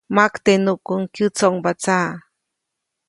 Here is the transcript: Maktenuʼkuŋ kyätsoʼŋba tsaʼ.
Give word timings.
Maktenuʼkuŋ 0.15 1.01
kyätsoʼŋba 1.13 1.71
tsaʼ. 1.83 2.13